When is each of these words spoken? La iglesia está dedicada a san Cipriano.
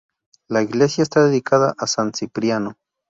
La 0.49 0.63
iglesia 0.63 1.03
está 1.03 1.23
dedicada 1.23 1.75
a 1.77 1.85
san 1.85 2.11
Cipriano. 2.11 2.75